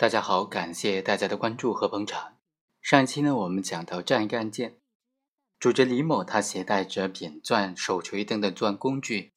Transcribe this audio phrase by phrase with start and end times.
[0.00, 2.36] 大家好，感谢大家的关注和捧场。
[2.80, 4.78] 上一期呢，我们讲到这样一个案件：
[5.58, 9.32] 主角李某他携带着扁钻、手锤等等作案工具，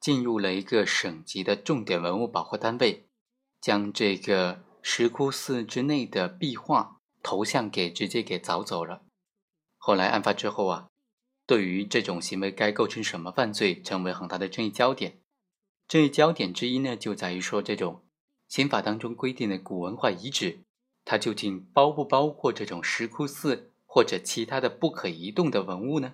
[0.00, 3.06] 进入了一个省级的重点文物保护单位，
[3.60, 9.02] 将这个石窟寺之内的壁画头像给直接给凿走了。
[9.78, 10.88] 后来案发之后啊，
[11.46, 15.20] 对于这种行为该构成什么犯罪，成为很大的争议焦点。
[15.86, 18.01] 争议焦点之一呢，就在于说这种。
[18.52, 20.58] 刑法当中规定的古文化遗址，
[21.06, 26.12] 它究竟包不包括这种石窟寺或者其他的不可移动的文物呢？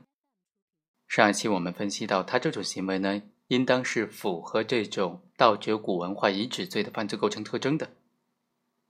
[1.08, 7.90] 上一期我们分析到，他这种行为呢，应当是符合这种盗掘古文化遗址罪的犯罪构成特征的。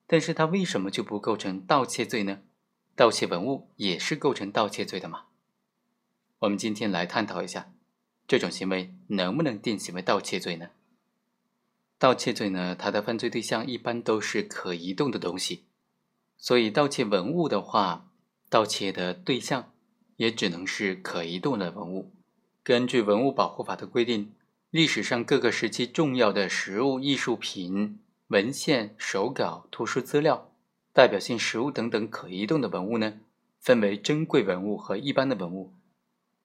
[0.06, 2.40] 但是他为什么就不构成盗窃罪呢？
[2.94, 5.24] 盗窃文物也是构成盗窃罪的嘛？
[6.40, 7.72] 我们今天来探讨一下，
[8.26, 10.68] 这种行为能不能定性为盗窃罪呢？
[11.98, 15.64] 盗窃罪呢，它的犯罪对象一般都是可移动的东西，
[16.36, 18.08] 所以盗窃文物的话，
[18.48, 19.72] 盗窃的对象
[20.16, 22.12] 也只能是可移动的文物。
[22.62, 24.32] 根据文物保护法的规定，
[24.70, 30.52] 历史上各个时期重要的实物、艺术品、文献、手稿、图书资料、
[30.92, 33.14] 代表性实物等等可移动的文物呢，
[33.58, 35.72] 分为珍贵文物和一般的文物。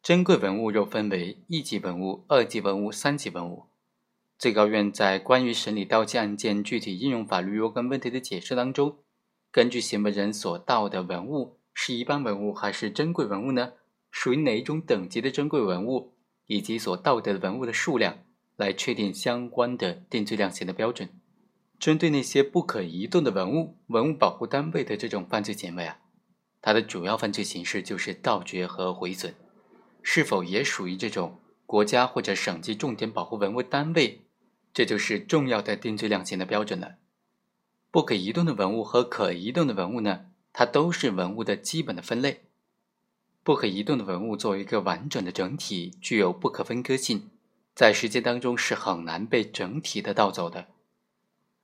[0.02, 3.67] 珍贵文物又分为一级文物、二级文物、三级文物。
[4.44, 8.97] 最高院在关于审理盗窃案件具体应用法律若干问题的解释当中，
[9.49, 13.71] 根据行为人所盗的文物是一般文物还是珍贵文物呢？
[14.11, 16.16] 属于哪一种等级的珍贵文物，
[16.47, 18.17] 以及所盗得的文物的数量，
[18.58, 21.08] 来确定相关的定罪量刑的标准。
[21.80, 25.99] 针对那些不可移动的文物，文物保护单位的这种犯罪行为啊，
[26.59, 29.33] 它的主要犯罪形式就是盗掘和毁损，
[30.02, 34.19] 是否也属于这种国家或者省级重点保护文物单位？
[34.74, 36.96] 这就是重要的定罪量刑的标准了。
[37.92, 42.42] 不可移动的文物和可移动的文物呢，它都是文物的基本的分类。
[43.44, 47.30] 不可移动的文物作为一个完整的整体，具有不可分割性，
[47.76, 50.67] 在实践当中是很难被整体的盗走的。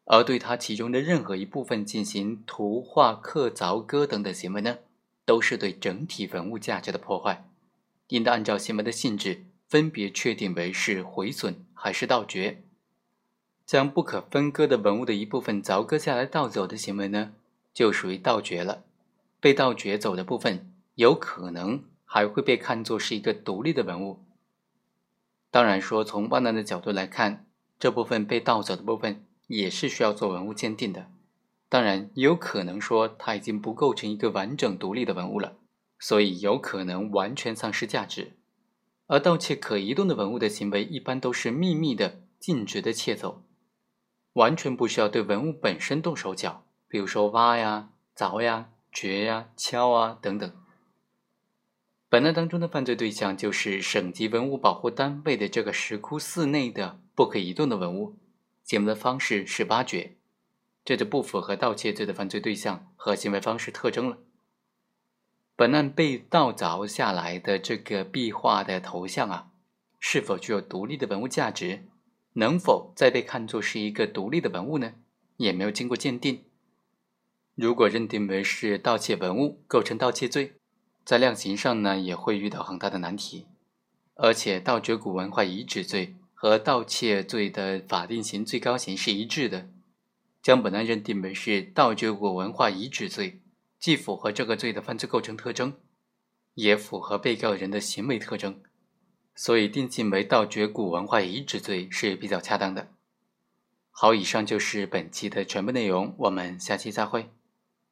[0.05, 4.79] 而对它其中的任何一部分进行涂画、刻凿、割等等行为呢，
[5.25, 7.47] 都是对整体文物价值的破坏，
[8.09, 12.63] 应当按照行为的性质分别确定为是毁损还是盗掘。
[13.69, 17.33] 将不可分割的文物的一部分凿割下来盗走的行为呢，
[17.71, 18.81] 就属于盗掘了。
[19.39, 24.21] 被盗掘走的部分，有可能还会被看作是一个独立的文物。
[25.51, 27.45] 当然说，从万难的角度来看，
[27.77, 31.05] 这部分被盗走的部分也是需要做文物鉴定的。
[31.69, 35.57] 当然，也有可能说它已经不构成一个完整独立的文物了，
[35.99, 38.31] 所以有可能完全丧失价值。
[39.05, 43.43] 而盗窃可移动的文物的行为，一般都是秘密的、禁止的窃走。
[44.39, 50.49] 完全不需要对文物本身动手脚，比如说挖呀、凿呀、掘呀、敲啊等等。
[52.07, 58.15] 本案当中的犯罪对象就是省级文物保护单位的这个石窟寺内的不可移动的文物，
[58.63, 60.15] 行为的方式是挖掘，
[60.85, 64.19] 这就不符合盗窃罪的犯罪对象和行为方式特征了。
[65.57, 69.49] 本案被盗凿下来的这个壁画的头像啊，
[69.99, 71.83] 是否具有独立的文物价值？
[72.39, 74.93] 能否再被看作是一个独立的文物呢？
[75.35, 76.45] 也没有经过鉴定。
[77.53, 80.53] 如果认定为是盗窃文物，构成盗窃罪，
[81.03, 83.45] 在量刑上呢也会遇到很大的难题。
[84.15, 89.69] 而且盗掘古文化遗址罪和盗窃罪的法定刑最高刑是一致的，
[90.41, 93.41] 将本案认定为是盗掘古文化遗址罪，
[93.77, 95.73] 既符合这个罪的犯罪构成特征，
[96.53, 98.61] 也符合被告人的行为特征。
[99.41, 102.89] 所以定性为盗掘古文化遗址罪是比较恰当的。
[103.89, 107.29] 好，以上就是本期的全部内容，我们下期再会。